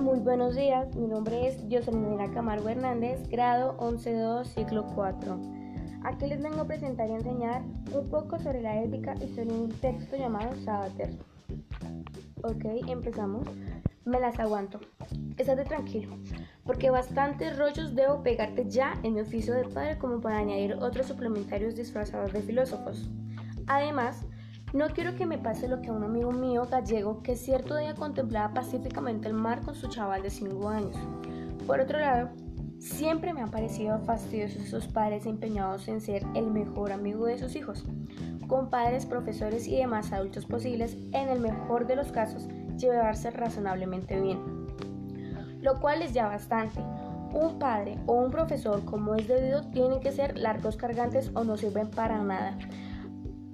muy 0.00 0.18
buenos 0.20 0.56
días. 0.56 0.96
Mi 0.96 1.06
nombre 1.06 1.46
es 1.46 1.58
Jocelyn 1.70 2.16
Camargo 2.32 2.70
Hernández, 2.70 3.28
grado 3.28 3.76
11-2, 3.76 4.46
ciclo 4.46 4.86
4. 4.94 5.38
Aquí 6.04 6.26
les 6.26 6.42
vengo 6.42 6.62
a 6.62 6.66
presentar 6.66 7.10
y 7.10 7.12
enseñar 7.12 7.62
un 7.92 8.08
poco 8.08 8.38
sobre 8.38 8.62
la 8.62 8.82
ética 8.82 9.14
y 9.16 9.28
sobre 9.34 9.52
un 9.52 9.68
texto 9.68 10.16
llamado 10.16 10.56
Sabater. 10.64 11.10
Ok, 12.42 12.64
empezamos. 12.88 13.46
Me 14.06 14.18
las 14.18 14.38
aguanto. 14.40 14.80
Estate 15.36 15.64
tranquilo, 15.64 16.16
porque 16.64 16.88
bastantes 16.88 17.58
rollos 17.58 17.94
debo 17.94 18.22
pegarte 18.22 18.70
ya 18.70 18.94
en 19.02 19.14
mi 19.14 19.20
oficio 19.20 19.52
de 19.52 19.64
padre 19.64 19.98
como 19.98 20.22
para 20.22 20.38
añadir 20.38 20.76
otros 20.80 21.08
suplementarios 21.08 21.76
disfrazados 21.76 22.32
de 22.32 22.40
filósofos. 22.40 23.10
Además, 23.66 24.24
no 24.72 24.88
quiero 24.90 25.16
que 25.16 25.26
me 25.26 25.38
pase 25.38 25.66
lo 25.66 25.82
que 25.82 25.88
a 25.88 25.92
un 25.92 26.04
amigo 26.04 26.30
mío 26.30 26.66
gallego 26.70 27.22
que 27.22 27.34
cierto 27.34 27.76
día 27.76 27.94
contemplaba 27.94 28.54
pacíficamente 28.54 29.26
el 29.26 29.34
mar 29.34 29.62
con 29.62 29.74
su 29.74 29.88
chaval 29.88 30.22
de 30.22 30.30
5 30.30 30.68
años. 30.68 30.96
Por 31.66 31.80
otro 31.80 31.98
lado, 31.98 32.30
siempre 32.78 33.32
me 33.32 33.42
han 33.42 33.50
parecido 33.50 33.98
fastidiosos 34.00 34.62
esos 34.62 34.86
padres 34.86 35.26
empeñados 35.26 35.88
en 35.88 36.00
ser 36.00 36.24
el 36.34 36.46
mejor 36.46 36.92
amigo 36.92 37.26
de 37.26 37.38
sus 37.38 37.56
hijos, 37.56 37.84
con 38.46 38.70
padres, 38.70 39.06
profesores 39.06 39.66
y 39.66 39.76
demás 39.76 40.12
adultos 40.12 40.46
posibles, 40.46 40.96
en 41.12 41.28
el 41.28 41.40
mejor 41.40 41.86
de 41.86 41.96
los 41.96 42.12
casos, 42.12 42.46
llevarse 42.78 43.30
razonablemente 43.30 44.20
bien. 44.20 44.38
Lo 45.60 45.80
cual 45.80 46.02
es 46.02 46.14
ya 46.14 46.26
bastante. 46.26 46.80
Un 47.32 47.58
padre 47.58 47.98
o 48.06 48.14
un 48.14 48.30
profesor, 48.30 48.84
como 48.84 49.14
es 49.14 49.28
debido, 49.28 49.62
tienen 49.70 50.00
que 50.00 50.10
ser 50.12 50.38
largos 50.38 50.76
cargantes 50.76 51.30
o 51.34 51.44
no 51.44 51.56
sirven 51.56 51.88
para 51.90 52.22
nada 52.22 52.56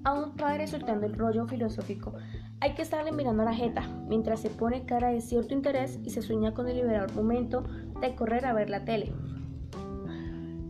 a 0.07 0.12
un 0.12 0.37
padre 0.37 0.69
soltando 0.69 1.05
el 1.05 1.15
rollo 1.15 1.49
filosófico. 1.49 2.12
Hay 2.61 2.75
que 2.75 2.83
estarle 2.83 3.11
mirando 3.11 3.43
a 3.43 3.47
la 3.47 3.55
jeta 3.55 3.83
mientras 4.07 4.39
se 4.39 4.51
pone 4.51 4.85
cara 4.85 5.09
de 5.09 5.21
cierto 5.21 5.53
interés 5.53 5.99
y 6.05 6.11
se 6.11 6.23
sueña 6.23 6.55
con 6.55 6.69
el 6.69 6.77
liberador 6.77 7.12
momento 7.12 7.65
de 8.01 8.15
correr 8.15 8.47
a 8.47 8.53
ver 8.53 8.71
la 8.71 8.84
tele. 8.84 9.12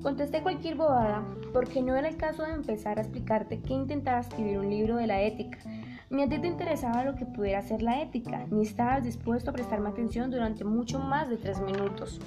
Contesté 0.02 0.40
cualquier 0.40 0.76
bobada 0.76 1.22
porque 1.52 1.82
no 1.82 1.94
era 1.94 2.08
el 2.08 2.16
caso 2.16 2.44
de 2.44 2.52
empezar 2.52 2.96
a 2.96 3.02
explicarte 3.02 3.60
que 3.60 3.74
intentaba 3.74 4.20
escribir 4.20 4.58
un 4.58 4.70
libro 4.70 4.96
de 4.96 5.06
la 5.06 5.20
ética. 5.20 5.58
Ni 6.08 6.22
a 6.22 6.28
ti 6.30 6.38
te 6.38 6.46
interesaba 6.46 7.04
lo 7.04 7.14
que 7.14 7.26
pudiera 7.26 7.60
ser 7.60 7.82
la 7.82 8.00
ética, 8.00 8.46
ni 8.50 8.62
estabas 8.62 9.04
dispuesto 9.04 9.50
a 9.50 9.52
prestarme 9.52 9.90
atención 9.90 10.30
durante 10.30 10.64
mucho 10.64 10.98
más 10.98 11.28
de 11.28 11.36
tres 11.36 11.60
minutos. 11.60 12.22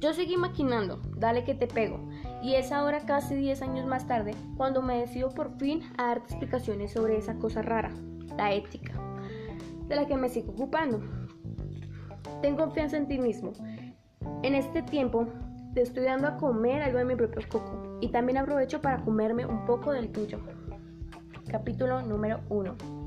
Yo 0.00 0.12
seguí 0.12 0.36
maquinando, 0.36 1.00
dale 1.16 1.44
que 1.44 1.54
te 1.54 1.66
pego, 1.66 2.08
y 2.42 2.54
es 2.54 2.72
ahora 2.72 3.00
casi 3.00 3.34
10 3.34 3.62
años 3.62 3.86
más 3.86 4.06
tarde 4.06 4.34
cuando 4.56 4.82
me 4.82 4.98
decido 4.98 5.30
por 5.30 5.56
fin 5.58 5.82
a 5.98 6.06
darte 6.06 6.32
explicaciones 6.32 6.92
sobre 6.92 7.16
esa 7.16 7.34
cosa 7.34 7.62
rara, 7.62 7.90
la 8.36 8.52
ética, 8.52 8.94
de 9.88 9.96
la 9.96 10.06
que 10.06 10.16
me 10.16 10.28
sigo 10.28 10.52
ocupando. 10.52 11.00
Ten 12.42 12.56
confianza 12.56 12.96
en 12.96 13.08
ti 13.08 13.18
mismo. 13.18 13.52
En 14.42 14.54
este 14.54 14.82
tiempo 14.82 15.26
te 15.74 15.82
estoy 15.82 16.04
dando 16.04 16.28
a 16.28 16.36
comer 16.36 16.82
algo 16.82 16.98
de 16.98 17.04
mi 17.04 17.14
propio 17.14 17.46
coco 17.48 17.98
y 18.00 18.08
también 18.08 18.38
aprovecho 18.38 18.80
para 18.80 19.02
comerme 19.04 19.46
un 19.46 19.64
poco 19.66 19.92
del 19.92 20.10
tuyo. 20.10 20.40
Capítulo 21.50 22.02
número 22.02 22.40
1. 22.48 22.99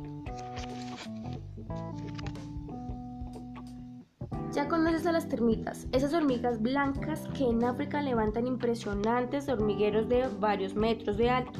Ya 4.53 4.67
conoces 4.67 5.07
a 5.07 5.11
las 5.11 5.27
termitas, 5.27 5.87
esas 5.91 6.13
hormigas 6.13 6.61
blancas 6.61 7.27
que 7.35 7.43
en 7.43 7.63
África 7.63 8.03
levantan 8.03 8.45
impresionantes 8.45 9.49
hormigueros 9.49 10.07
de 10.07 10.27
varios 10.39 10.75
metros 10.75 11.17
de 11.17 11.31
alto 11.31 11.59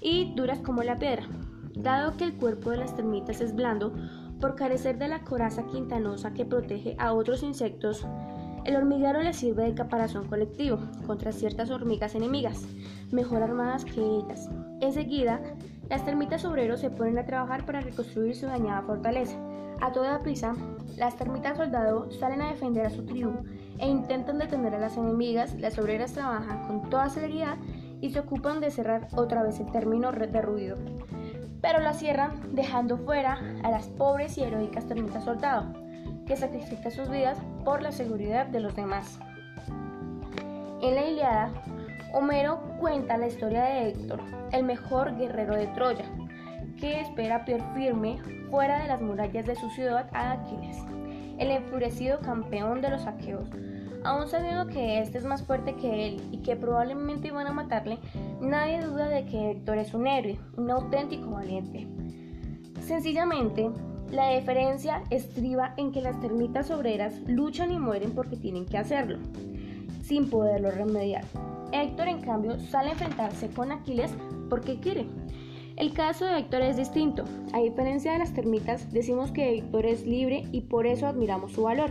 y 0.00 0.34
duras 0.34 0.58
como 0.58 0.82
la 0.82 0.98
piedra. 0.98 1.24
Dado 1.76 2.16
que 2.16 2.24
el 2.24 2.34
cuerpo 2.34 2.70
de 2.70 2.78
las 2.78 2.96
termitas 2.96 3.40
es 3.40 3.54
blando, 3.54 3.94
por 4.40 4.56
carecer 4.56 4.98
de 4.98 5.06
la 5.06 5.20
coraza 5.20 5.66
quintanosa 5.66 6.34
que 6.34 6.44
protege 6.44 6.96
a 6.98 7.12
otros 7.12 7.44
insectos, 7.44 8.04
el 8.64 8.74
hormiguero 8.74 9.22
le 9.22 9.34
sirve 9.34 9.62
de 9.62 9.74
caparazón 9.74 10.26
colectivo 10.26 10.80
contra 11.06 11.30
ciertas 11.30 11.70
hormigas 11.70 12.16
enemigas, 12.16 12.66
mejor 13.12 13.44
armadas 13.44 13.84
que 13.84 14.00
ellas. 14.00 14.50
Enseguida, 14.80 15.40
las 15.88 16.04
termitas 16.04 16.44
obreros 16.44 16.80
se 16.80 16.90
ponen 16.90 17.18
a 17.18 17.26
trabajar 17.26 17.66
para 17.66 17.80
reconstruir 17.80 18.34
su 18.34 18.46
dañada 18.46 18.82
fortaleza. 18.82 19.36
A 19.80 19.92
toda 19.92 20.22
prisa, 20.22 20.54
las 20.96 21.16
termitas 21.16 21.56
soldado 21.56 22.10
salen 22.12 22.40
a 22.40 22.50
defender 22.50 22.86
a 22.86 22.90
su 22.90 23.04
tribu 23.04 23.32
e 23.78 23.88
intentan 23.88 24.38
detener 24.38 24.74
a 24.74 24.78
las 24.78 24.96
enemigas. 24.96 25.54
Las 25.58 25.78
obreras 25.78 26.12
trabajan 26.12 26.66
con 26.66 26.88
toda 26.88 27.10
celeridad 27.10 27.56
y 28.00 28.10
se 28.10 28.20
ocupan 28.20 28.60
de 28.60 28.70
cerrar 28.70 29.08
otra 29.16 29.42
vez 29.42 29.58
el 29.60 29.70
término 29.70 30.12
de 30.12 30.42
ruido. 30.42 30.76
Pero 31.60 31.80
la 31.80 31.92
cierran 31.94 32.54
dejando 32.54 32.98
fuera 32.98 33.40
a 33.62 33.70
las 33.70 33.88
pobres 33.88 34.38
y 34.38 34.42
heroicas 34.42 34.86
termitas 34.86 35.24
soldado, 35.24 35.72
que 36.26 36.36
sacrifican 36.36 36.90
sus 36.90 37.08
vidas 37.08 37.38
por 37.64 37.82
la 37.82 37.92
seguridad 37.92 38.46
de 38.46 38.60
los 38.60 38.74
demás. 38.74 39.18
En 40.80 40.94
la 40.94 41.06
Iliada, 41.06 41.50
Homero 42.12 42.61
cuenta 42.82 43.16
la 43.16 43.28
historia 43.28 43.62
de 43.62 43.90
Héctor, 43.90 44.18
el 44.50 44.64
mejor 44.64 45.16
guerrero 45.16 45.54
de 45.54 45.68
Troya, 45.68 46.04
que 46.80 47.00
espera 47.00 47.44
pie 47.44 47.62
firme 47.76 48.18
fuera 48.50 48.82
de 48.82 48.88
las 48.88 49.00
murallas 49.00 49.46
de 49.46 49.54
su 49.54 49.70
ciudad 49.70 50.10
a 50.12 50.32
Aquiles, 50.32 50.78
el 51.38 51.52
enfurecido 51.52 52.18
campeón 52.18 52.80
de 52.80 52.90
los 52.90 53.06
aqueos. 53.06 53.48
Aún 54.02 54.26
sabiendo 54.26 54.66
que 54.66 54.98
este 54.98 55.18
es 55.18 55.24
más 55.24 55.44
fuerte 55.44 55.76
que 55.76 56.08
él 56.08 56.28
y 56.32 56.38
que 56.38 56.56
probablemente 56.56 57.28
iban 57.28 57.46
a 57.46 57.52
matarle, 57.52 58.00
nadie 58.40 58.80
duda 58.80 59.08
de 59.08 59.26
que 59.26 59.52
Héctor 59.52 59.78
es 59.78 59.94
un 59.94 60.08
héroe, 60.08 60.40
un 60.56 60.68
auténtico 60.68 61.30
valiente. 61.30 61.86
Sencillamente, 62.80 63.70
la 64.10 64.30
diferencia 64.30 65.04
estriba 65.10 65.72
en 65.76 65.92
que 65.92 66.00
las 66.00 66.18
termitas 66.18 66.72
obreras 66.72 67.14
luchan 67.28 67.70
y 67.70 67.78
mueren 67.78 68.10
porque 68.10 68.36
tienen 68.36 68.66
que 68.66 68.78
hacerlo, 68.78 69.20
sin 70.02 70.28
poderlo 70.28 70.72
remediar. 70.72 71.22
Héctor, 71.72 72.08
en 72.08 72.20
cambio, 72.20 72.58
sale 72.60 72.90
a 72.90 72.92
enfrentarse 72.92 73.48
con 73.48 73.72
Aquiles 73.72 74.14
porque 74.48 74.78
quiere. 74.78 75.06
El 75.76 75.94
caso 75.94 76.26
de 76.26 76.38
Héctor 76.38 76.62
es 76.62 76.76
distinto. 76.76 77.24
A 77.52 77.60
diferencia 77.60 78.12
de 78.12 78.18
las 78.18 78.34
termitas, 78.34 78.92
decimos 78.92 79.32
que 79.32 79.56
Héctor 79.56 79.86
es 79.86 80.06
libre 80.06 80.44
y 80.52 80.62
por 80.62 80.86
eso 80.86 81.06
admiramos 81.06 81.52
su 81.52 81.62
valor. 81.62 81.90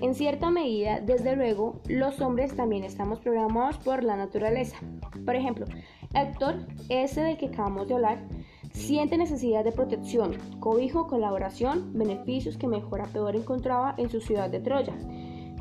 En 0.00 0.14
cierta 0.14 0.50
medida, 0.50 1.00
desde 1.00 1.36
luego, 1.36 1.80
los 1.86 2.20
hombres 2.20 2.56
también 2.56 2.84
estamos 2.84 3.20
programados 3.20 3.78
por 3.78 4.02
la 4.02 4.16
naturaleza. 4.16 4.76
Por 5.24 5.36
ejemplo, 5.36 5.66
Héctor, 6.14 6.66
ese 6.88 7.20
del 7.20 7.36
que 7.36 7.46
acabamos 7.46 7.88
de 7.88 7.94
hablar, 7.94 8.18
siente 8.72 9.16
necesidad 9.16 9.64
de 9.64 9.72
protección, 9.72 10.32
cobijo, 10.58 11.06
colaboración, 11.06 11.92
beneficios 11.92 12.56
que 12.56 12.66
mejor 12.66 13.02
a 13.02 13.06
peor 13.06 13.36
encontraba 13.36 13.94
en 13.98 14.10
su 14.10 14.20
ciudad 14.20 14.50
de 14.50 14.60
Troya. 14.60 14.94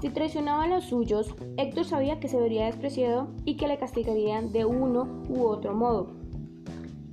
Si 0.03 0.09
traicionaba 0.09 0.65
a 0.65 0.67
los 0.67 0.83
suyos, 0.83 1.33
Héctor 1.55 1.85
sabía 1.85 2.19
que 2.19 2.27
se 2.27 2.37
vería 2.37 2.65
despreciado 2.65 3.29
y 3.45 3.55
que 3.55 3.69
le 3.69 3.77
castigarían 3.77 4.51
de 4.51 4.65
uno 4.65 5.23
u 5.29 5.43
otro 5.43 5.73
modo. 5.73 6.11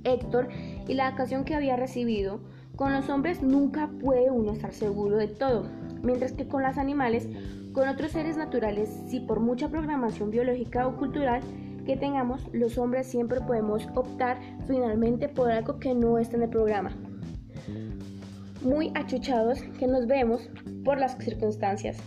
Héctor 0.03 0.49
y 0.89 0.95
la 0.95 1.07
ocasión 1.07 1.45
que 1.45 1.55
había 1.55 1.77
recibido, 1.77 2.41
con 2.75 2.91
los 2.91 3.07
hombres 3.07 3.41
nunca 3.41 3.89
puede 4.01 4.29
uno 4.29 4.51
estar 4.51 4.73
seguro 4.73 5.15
de 5.15 5.29
todo, 5.29 5.69
mientras 6.03 6.33
que 6.33 6.49
con 6.49 6.63
los 6.63 6.77
animales, 6.77 7.29
con 7.71 7.87
otros 7.87 8.11
seres 8.11 8.35
naturales, 8.35 8.89
si 9.07 9.21
por 9.21 9.39
mucha 9.39 9.69
programación 9.69 10.29
biológica 10.29 10.85
o 10.85 10.97
cultural 10.97 11.41
que 11.85 11.95
tengamos, 11.95 12.45
los 12.51 12.77
hombres 12.77 13.07
siempre 13.07 13.39
podemos 13.39 13.87
optar 13.95 14.37
finalmente 14.67 15.29
por 15.29 15.49
algo 15.49 15.79
que 15.79 15.93
no 15.93 16.17
está 16.17 16.35
en 16.35 16.43
el 16.43 16.49
programa. 16.49 16.91
Muy 18.61 18.91
achuchados 18.95 19.61
que 19.79 19.87
nos 19.87 20.07
vemos 20.07 20.49
por 20.83 20.99
las 20.99 21.17
circunstancias. 21.19 21.97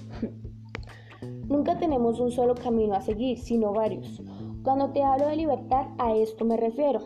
Nunca 1.54 1.78
tenemos 1.78 2.18
un 2.18 2.32
solo 2.32 2.56
camino 2.56 2.94
a 2.94 3.00
seguir, 3.00 3.38
sino 3.38 3.72
varios. 3.72 4.20
Cuando 4.64 4.90
te 4.90 5.04
hablo 5.04 5.28
de 5.28 5.36
libertad, 5.36 5.86
a 5.98 6.12
esto 6.12 6.44
me 6.44 6.56
refiero 6.56 7.02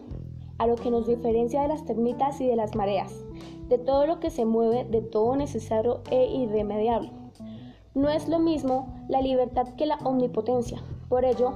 a 0.57 0.67
lo 0.67 0.75
que 0.75 0.91
nos 0.91 1.07
diferencia 1.07 1.61
de 1.61 1.69
las 1.69 1.85
termitas 1.85 2.41
y 2.41 2.47
de 2.47 2.57
las 2.57 2.75
mareas, 2.75 3.13
de 3.69 3.77
todo 3.77 4.07
lo 4.07 4.21
que 4.21 4.31
se 4.31 4.47
mueve, 4.47 4.85
de 4.85 5.03
todo 5.03 5.37
necesario 5.37 6.01
e 6.11 6.35
irremediable. 6.35 7.13
No 7.95 8.09
es 8.09 8.27
lo 8.27 8.39
mismo 8.39 9.05
la 9.07 9.21
libertad 9.21 9.69
que 9.77 9.85
la 9.85 9.99
omnipotencia. 10.03 10.79
Por 11.11 11.27
ello, 11.27 11.53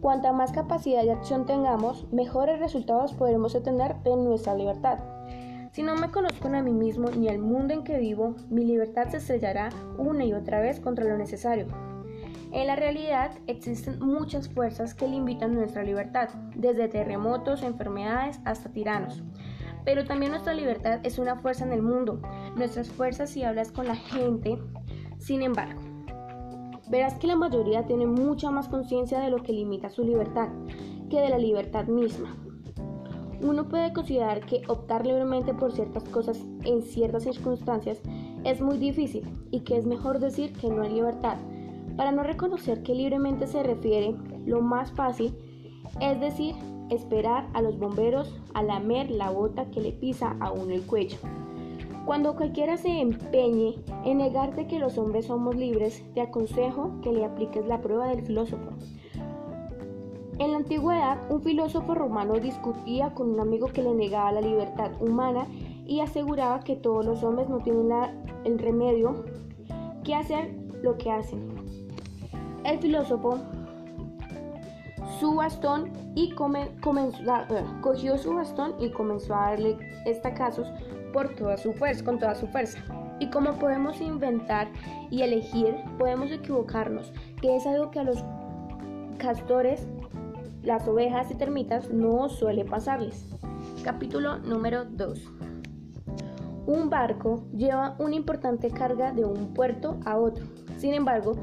cuanta 0.00 0.32
más 0.32 0.52
capacidad 0.52 1.02
de 1.02 1.12
acción 1.12 1.44
tengamos, 1.44 2.10
mejores 2.12 2.60
resultados 2.60 3.12
podremos 3.12 3.54
obtener 3.54 4.02
de 4.04 4.16
nuestra 4.16 4.54
libertad. 4.54 5.00
Si 5.72 5.82
no 5.82 5.96
me 5.96 6.10
conozco 6.10 6.48
a 6.48 6.62
mí 6.62 6.72
mismo 6.72 7.10
ni 7.10 7.28
al 7.28 7.40
mundo 7.40 7.74
en 7.74 7.84
que 7.84 7.98
vivo, 7.98 8.36
mi 8.48 8.64
libertad 8.64 9.08
se 9.10 9.18
estrellará 9.18 9.68
una 9.98 10.24
y 10.24 10.32
otra 10.32 10.60
vez 10.60 10.80
contra 10.80 11.04
lo 11.04 11.18
necesario. 11.18 11.91
En 12.52 12.66
la 12.66 12.76
realidad 12.76 13.32
existen 13.46 13.98
muchas 14.00 14.48
fuerzas 14.48 14.92
que 14.92 15.08
limitan 15.08 15.54
nuestra 15.54 15.82
libertad, 15.82 16.28
desde 16.54 16.88
terremotos, 16.88 17.62
enfermedades 17.62 18.40
hasta 18.44 18.70
tiranos. 18.70 19.22
Pero 19.86 20.04
también 20.04 20.32
nuestra 20.32 20.52
libertad 20.52 21.00
es 21.02 21.18
una 21.18 21.36
fuerza 21.36 21.64
en 21.64 21.72
el 21.72 21.80
mundo, 21.80 22.20
nuestras 22.54 22.90
fuerzas 22.90 23.30
si 23.30 23.42
hablas 23.42 23.72
con 23.72 23.86
la 23.86 23.96
gente. 23.96 24.58
Sin 25.18 25.40
embargo, 25.40 25.80
verás 26.90 27.14
que 27.14 27.26
la 27.26 27.36
mayoría 27.36 27.86
tiene 27.86 28.06
mucha 28.06 28.50
más 28.50 28.68
conciencia 28.68 29.20
de 29.20 29.30
lo 29.30 29.42
que 29.42 29.54
limita 29.54 29.88
su 29.88 30.04
libertad 30.04 30.48
que 31.08 31.20
de 31.20 31.30
la 31.30 31.38
libertad 31.38 31.86
misma. 31.86 32.36
Uno 33.40 33.66
puede 33.68 33.92
considerar 33.94 34.44
que 34.44 34.62
optar 34.68 35.06
libremente 35.06 35.54
por 35.54 35.72
ciertas 35.72 36.04
cosas 36.04 36.38
en 36.64 36.82
ciertas 36.82 37.24
circunstancias 37.24 38.00
es 38.44 38.60
muy 38.60 38.76
difícil 38.76 39.26
y 39.50 39.60
que 39.60 39.78
es 39.78 39.86
mejor 39.86 40.20
decir 40.20 40.52
que 40.52 40.68
no 40.68 40.82
hay 40.82 40.92
libertad. 40.92 41.38
Para 41.96 42.12
no 42.12 42.22
reconocer 42.22 42.82
que 42.82 42.94
libremente 42.94 43.46
se 43.46 43.62
refiere, 43.62 44.14
lo 44.46 44.60
más 44.60 44.92
fácil 44.92 45.34
es 46.00 46.20
decir, 46.20 46.54
esperar 46.90 47.48
a 47.54 47.62
los 47.62 47.78
bomberos 47.78 48.40
a 48.54 48.62
lamer 48.62 49.10
la 49.10 49.30
bota 49.30 49.70
que 49.70 49.80
le 49.80 49.92
pisa 49.92 50.36
a 50.40 50.50
uno 50.50 50.72
el 50.72 50.86
cuello. 50.86 51.18
Cuando 52.04 52.34
cualquiera 52.34 52.76
se 52.76 53.00
empeñe 53.00 53.76
en 54.04 54.18
negarte 54.18 54.66
que 54.66 54.78
los 54.78 54.98
hombres 54.98 55.26
somos 55.26 55.54
libres, 55.54 56.02
te 56.14 56.20
aconsejo 56.20 57.00
que 57.00 57.12
le 57.12 57.24
apliques 57.24 57.64
la 57.66 57.80
prueba 57.80 58.08
del 58.08 58.22
filósofo. 58.22 58.70
En 60.38 60.50
la 60.50 60.56
antigüedad, 60.56 61.18
un 61.30 61.42
filósofo 61.42 61.94
romano 61.94 62.34
discutía 62.34 63.14
con 63.14 63.30
un 63.30 63.38
amigo 63.38 63.68
que 63.68 63.82
le 63.82 63.94
negaba 63.94 64.32
la 64.32 64.40
libertad 64.40 64.90
humana 65.00 65.46
y 65.86 66.00
aseguraba 66.00 66.60
que 66.60 66.74
todos 66.74 67.04
los 67.04 67.22
hombres 67.22 67.48
no 67.48 67.58
tienen 67.58 67.92
el 68.44 68.58
remedio 68.58 69.24
que 70.02 70.14
hacer 70.14 70.52
lo 70.82 70.98
que 70.98 71.12
hacen. 71.12 71.51
El 72.64 72.78
filósofo 72.78 73.38
su 75.18 75.34
bastón 75.34 75.92
y 76.14 76.32
comenzó, 76.32 77.22
cogió 77.80 78.18
su 78.18 78.34
bastón 78.34 78.74
y 78.80 78.90
comenzó 78.90 79.34
a 79.34 79.50
darle 79.50 79.78
estacazos 80.04 80.68
por 81.12 81.34
toda 81.36 81.56
su 81.56 81.72
fuerza, 81.72 82.04
con 82.04 82.18
toda 82.18 82.34
su 82.34 82.48
fuerza. 82.48 82.78
Y 83.20 83.30
como 83.30 83.52
podemos 83.54 84.00
inventar 84.00 84.68
y 85.10 85.22
elegir, 85.22 85.76
podemos 85.96 86.30
equivocarnos, 86.32 87.12
que 87.40 87.54
es 87.54 87.66
algo 87.66 87.90
que 87.90 88.00
a 88.00 88.04
los 88.04 88.24
castores, 89.18 89.86
las 90.62 90.88
ovejas 90.88 91.30
y 91.30 91.34
termitas 91.34 91.90
no 91.90 92.28
suele 92.28 92.64
pasarles. 92.64 93.24
Capítulo 93.84 94.38
número 94.38 94.84
2. 94.84 95.20
Un 96.66 96.90
barco 96.90 97.44
lleva 97.56 97.94
una 97.98 98.16
importante 98.16 98.70
carga 98.70 99.12
de 99.12 99.24
un 99.24 99.54
puerto 99.54 99.98
a 100.04 100.16
otro. 100.16 100.44
Sin 100.78 100.94
embargo, 100.94 101.36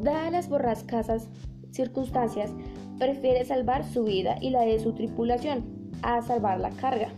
dadas 0.00 0.32
las 0.32 0.48
borrascasas 0.48 1.28
circunstancias, 1.70 2.52
prefiere 2.98 3.44
salvar 3.44 3.84
su 3.84 4.04
vida 4.04 4.36
y 4.40 4.50
la 4.50 4.62
de 4.62 4.78
su 4.78 4.92
tripulación 4.92 5.90
a 6.02 6.22
salvar 6.22 6.60
la 6.60 6.70
carga, 6.70 7.08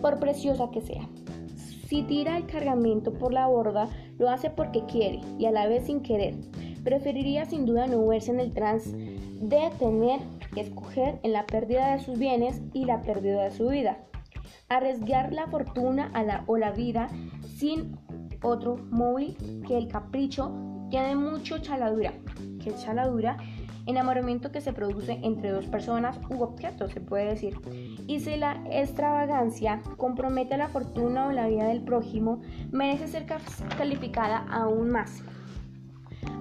por 0.00 0.18
preciosa 0.18 0.70
que 0.70 0.80
sea. 0.80 1.08
Si 1.88 2.02
tira 2.02 2.36
el 2.36 2.46
cargamento 2.46 3.12
por 3.12 3.32
la 3.32 3.46
borda, 3.46 3.88
lo 4.18 4.28
hace 4.28 4.50
porque 4.50 4.84
quiere 4.86 5.20
y 5.38 5.46
a 5.46 5.52
la 5.52 5.66
vez 5.66 5.86
sin 5.86 6.00
querer. 6.00 6.34
Preferiría 6.82 7.44
sin 7.44 7.66
duda 7.66 7.86
no 7.86 8.06
verse 8.06 8.30
en 8.30 8.40
el 8.40 8.52
trance 8.52 8.90
de 8.96 9.70
tener 9.78 10.20
que 10.54 10.62
escoger 10.62 11.18
en 11.22 11.32
la 11.32 11.46
pérdida 11.46 11.92
de 11.92 12.02
sus 12.02 12.18
bienes 12.18 12.60
y 12.72 12.84
la 12.84 13.02
pérdida 13.02 13.44
de 13.44 13.50
su 13.50 13.68
vida. 13.68 13.98
Arriesgar 14.68 15.32
la 15.32 15.46
fortuna 15.46 16.12
o 16.46 16.56
la 16.56 16.72
vida 16.72 17.08
sin 17.56 17.96
otro 18.42 18.76
móvil 18.90 19.36
que 19.66 19.76
el 19.76 19.88
capricho 19.88 20.52
tiene 20.90 21.16
mucho 21.16 21.58
chaladura, 21.58 22.12
que 22.62 22.74
chaladura 22.74 23.36
enamoramiento 23.86 24.50
que 24.50 24.60
se 24.60 24.72
produce 24.72 25.18
entre 25.22 25.50
dos 25.50 25.66
personas 25.66 26.18
u 26.28 26.42
objetos, 26.42 26.90
se 26.90 27.00
puede 27.00 27.26
decir. 27.26 27.56
Y 28.06 28.20
si 28.20 28.36
la 28.36 28.62
extravagancia 28.70 29.80
compromete 29.96 30.56
la 30.56 30.68
fortuna 30.68 31.28
o 31.28 31.32
la 31.32 31.46
vida 31.46 31.68
del 31.68 31.82
prójimo, 31.82 32.40
merece 32.72 33.06
ser 33.06 33.26
calificada 33.78 34.38
aún 34.50 34.90
más. 34.90 35.22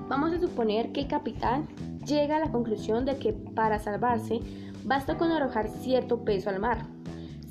Vamos 0.10 0.34
a 0.34 0.40
suponer 0.40 0.92
que 0.92 1.02
el 1.02 1.08
capitán 1.08 1.68
llega 2.06 2.38
a 2.38 2.40
la 2.40 2.52
conclusión 2.52 3.06
de 3.06 3.18
que 3.18 3.34
para 3.34 3.80
salvarse 3.80 4.40
basta 4.84 5.18
con 5.18 5.32
arrojar 5.32 5.68
cierto 5.68 6.24
peso 6.24 6.50
al 6.50 6.60
mar, 6.60 6.86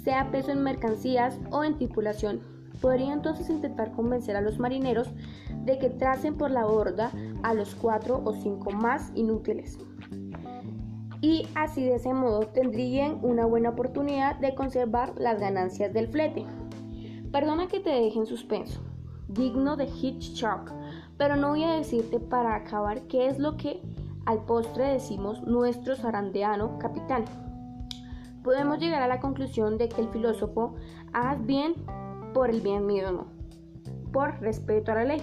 sea 0.04 0.30
peso 0.30 0.52
en 0.52 0.62
mercancías 0.62 1.38
o 1.50 1.64
en 1.64 1.76
tripulación. 1.76 2.53
Podría 2.80 3.12
entonces 3.12 3.48
intentar 3.50 3.92
convencer 3.92 4.36
a 4.36 4.40
los 4.40 4.58
marineros 4.58 5.10
de 5.64 5.78
que 5.78 5.90
tracen 5.90 6.36
por 6.36 6.50
la 6.50 6.64
borda 6.64 7.10
a 7.42 7.54
los 7.54 7.74
cuatro 7.74 8.20
o 8.24 8.32
cinco 8.34 8.70
más 8.70 9.12
inútiles. 9.14 9.78
Y 11.20 11.48
así 11.54 11.82
de 11.82 11.94
ese 11.94 12.12
modo 12.12 12.40
tendrían 12.48 13.18
una 13.22 13.46
buena 13.46 13.70
oportunidad 13.70 14.36
de 14.40 14.54
conservar 14.54 15.14
las 15.16 15.40
ganancias 15.40 15.92
del 15.94 16.08
flete. 16.08 16.44
Perdona 17.32 17.66
que 17.66 17.80
te 17.80 17.90
deje 17.90 18.18
en 18.18 18.26
suspenso, 18.26 18.82
digno 19.28 19.76
de 19.76 19.86
Hitchcock, 19.86 20.70
pero 21.16 21.36
no 21.36 21.50
voy 21.50 21.64
a 21.64 21.76
decirte 21.76 22.20
para 22.20 22.54
acabar 22.54 23.02
qué 23.02 23.28
es 23.28 23.38
lo 23.38 23.56
que 23.56 23.80
al 24.26 24.44
postre 24.44 24.84
decimos 24.84 25.42
nuestro 25.42 25.96
zarandeano 25.96 26.78
capitán. 26.78 27.24
Podemos 28.42 28.78
llegar 28.78 29.02
a 29.02 29.08
la 29.08 29.20
conclusión 29.20 29.78
de 29.78 29.88
que 29.88 30.02
el 30.02 30.08
filósofo 30.10 30.74
haz 31.14 31.44
bien 31.46 31.74
por 32.34 32.50
el 32.50 32.60
bien 32.60 32.84
mismo, 32.84 33.28
por 34.12 34.38
respeto 34.40 34.92
a 34.92 34.96
la 34.96 35.04
ley 35.04 35.22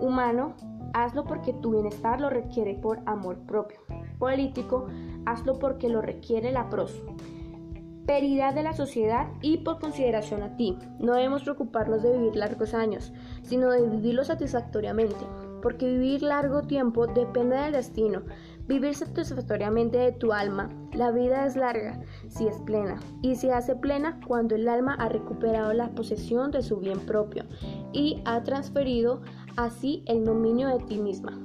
humano, 0.00 0.54
hazlo 0.92 1.24
porque 1.24 1.52
tu 1.54 1.72
bienestar 1.72 2.20
lo 2.20 2.30
requiere 2.30 2.74
por 2.74 3.00
amor 3.06 3.38
propio. 3.46 3.78
Político, 4.18 4.86
hazlo 5.26 5.58
porque 5.58 5.88
lo 5.88 6.00
requiere 6.00 6.52
la 6.52 6.68
prosperidad 6.68 8.54
de 8.54 8.62
la 8.62 8.74
sociedad 8.74 9.28
y 9.42 9.58
por 9.58 9.80
consideración 9.80 10.42
a 10.42 10.56
ti. 10.56 10.78
No 11.00 11.14
debemos 11.14 11.42
preocuparnos 11.42 12.02
de 12.02 12.16
vivir 12.16 12.36
largos 12.36 12.74
años, 12.74 13.12
sino 13.42 13.70
de 13.70 13.88
vivirlos 13.88 14.28
satisfactoriamente, 14.28 15.26
porque 15.62 15.86
vivir 15.86 16.22
largo 16.22 16.62
tiempo 16.62 17.06
depende 17.06 17.56
del 17.56 17.72
destino. 17.72 18.22
Vivir 18.66 18.94
satisfactoriamente 18.94 19.98
de 19.98 20.12
tu 20.12 20.32
alma. 20.32 20.70
La 20.92 21.10
vida 21.10 21.44
es 21.44 21.56
larga 21.56 22.00
si 22.28 22.46
es 22.46 22.56
plena 22.62 22.98
y 23.20 23.34
se 23.34 23.52
hace 23.52 23.76
plena 23.76 24.18
cuando 24.26 24.54
el 24.54 24.68
alma 24.68 24.94
ha 24.94 25.08
recuperado 25.08 25.72
la 25.74 25.90
posesión 25.90 26.50
de 26.50 26.62
su 26.62 26.78
bien 26.78 27.00
propio 27.00 27.44
y 27.92 28.22
ha 28.24 28.42
transferido 28.42 29.20
así 29.56 30.02
el 30.06 30.24
dominio 30.24 30.68
de 30.68 30.84
ti 30.84 30.98
misma. 30.98 31.38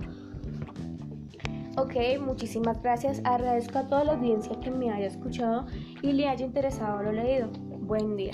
Ok, 1.76 1.96
muchísimas 2.22 2.82
gracias. 2.82 3.22
Agradezco 3.24 3.80
a 3.80 3.88
toda 3.88 4.04
la 4.04 4.14
audiencia 4.14 4.60
que 4.60 4.72
me 4.72 4.92
haya 4.92 5.08
escuchado 5.08 5.66
y 6.02 6.14
le 6.14 6.28
haya 6.28 6.46
interesado 6.46 7.04
lo 7.04 7.12
leído. 7.12 7.50
Buen 7.82 8.16
día. 8.16 8.34